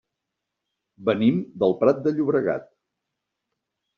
[1.09, 2.67] Venim del Prat de Llobregat.